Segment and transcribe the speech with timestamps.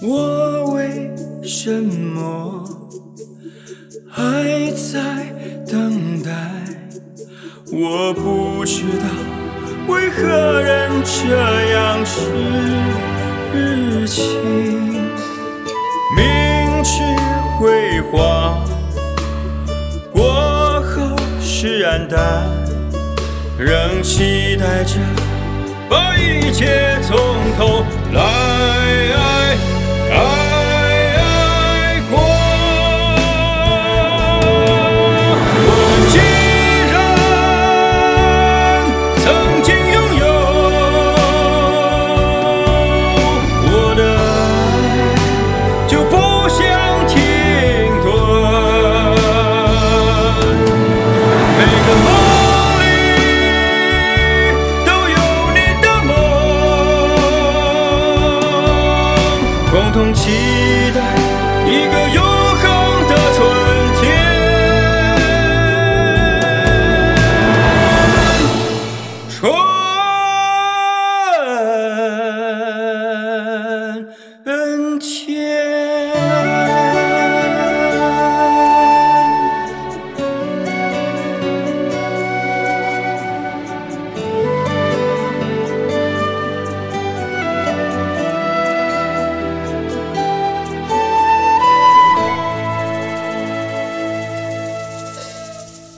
[0.00, 1.10] 我为
[1.42, 2.64] 什么
[4.08, 5.34] 还在
[5.68, 6.30] 等待？
[7.72, 9.04] 我不知道
[9.88, 12.20] 为何人这样痴
[14.06, 14.24] 情，
[16.16, 17.02] 明知
[17.58, 18.64] 辉煌
[20.12, 22.48] 过后是黯淡，
[23.58, 24.94] 仍期待着
[25.90, 27.16] 把一切从
[27.58, 28.57] 头来。
[59.70, 60.30] 共同期
[60.94, 61.14] 待
[61.66, 62.57] 一个永恒。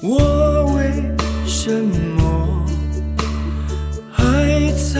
[0.02, 0.94] 我为
[1.44, 2.64] 什么
[4.10, 4.98] 还在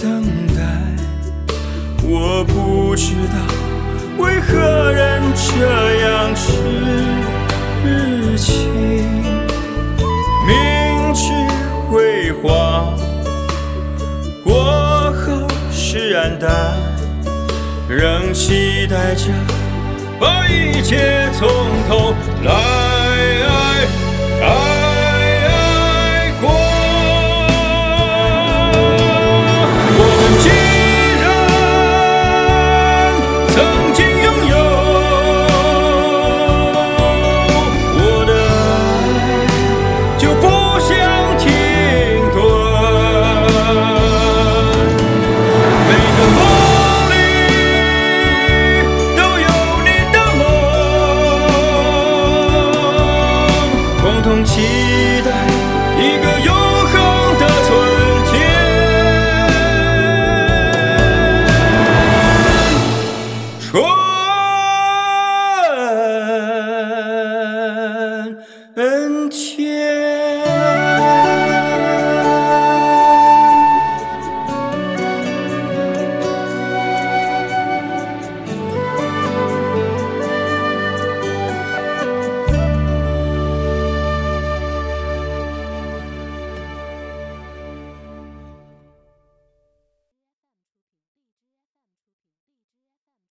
[0.00, 0.22] 等
[0.54, 0.62] 待？
[2.04, 3.34] 我不知道
[4.18, 6.52] 为何人这样痴
[8.36, 8.70] 情。
[10.46, 11.32] 明知
[11.88, 12.96] 辉煌
[14.44, 16.76] 过后是暗淡，
[17.88, 19.24] 仍期待着
[20.20, 21.48] 把一切从
[21.88, 22.14] 头
[22.44, 23.79] 来。
[24.42, 26.44] 爱过
[29.96, 30.48] 我们既
[31.20, 31.24] 然
[33.48, 33.54] 曾
[33.92, 34.54] 经拥有
[37.96, 38.58] 我的爱
[40.18, 40.42] 就不
[54.30, 54.60] 空期
[55.24, 55.44] 待
[55.98, 56.29] 一个。